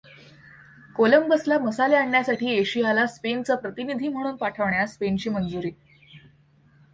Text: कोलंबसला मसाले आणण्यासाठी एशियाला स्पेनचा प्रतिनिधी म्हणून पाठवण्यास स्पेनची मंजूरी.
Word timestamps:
कोलंबसला 0.95 1.57
मसाले 1.59 1.95
आणण्यासाठी 1.95 2.49
एशियाला 2.51 3.05
स्पेनचा 3.07 3.55
प्रतिनिधी 3.55 4.07
म्हणून 4.07 4.35
पाठवण्यास 4.35 4.93
स्पेनची 4.93 5.29
मंजूरी. 5.29 5.71